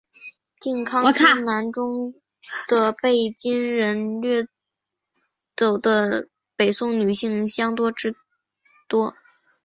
[0.59, 2.15] 靖康之难中
[2.67, 4.47] 的被金人掠
[5.55, 8.15] 走的北宋女性相当之
[8.87, 9.13] 多。